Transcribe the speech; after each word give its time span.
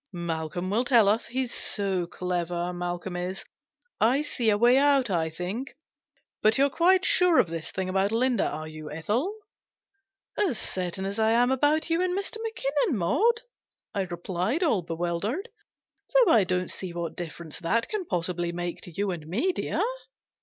Malcolm 0.13 0.71
will 0.71 0.83
tell 0.83 1.07
us; 1.07 1.27
he's 1.27 1.53
so 1.53 2.07
clever, 2.07 2.73
Malcolm 2.73 3.15
is. 3.15 3.45
I 3.99 4.23
see 4.23 4.49
a 4.49 4.57
way 4.57 4.75
out, 4.79 5.11
I 5.11 5.29
think. 5.29 5.77
But 6.41 6.57
you're 6.57 6.71
quite 6.71 7.05
sure 7.05 7.37
of 7.37 7.45
this 7.49 7.69
thing 7.69 7.87
about 7.87 8.11
Linda, 8.11 8.47
are 8.49 8.67
you, 8.67 8.89
Ethel 8.89 9.31
?""As 10.43 10.57
certain 10.57 11.05
as 11.05 11.19
I 11.19 11.29
am 11.33 11.51
about 11.51 11.91
you 11.91 12.01
and 12.01 12.17
Mr. 12.17 12.37
Mackinnon, 12.41 12.97
Maud," 12.97 13.43
I 13.93 14.01
replied, 14.01 14.63
all 14.63 14.81
bewildered." 14.81 15.49
Though 16.15 16.31
I 16.31 16.45
don't 16.45 16.71
see 16.71 16.93
what 16.93 17.15
difference 17.15 17.59
that 17.59 17.87
can 17.87 18.05
possibly 18.07 18.51
make 18.51 18.81
to 18.81 18.91
you 18.91 19.11
and 19.11 19.27
me, 19.27 19.51
dear." 19.51 19.83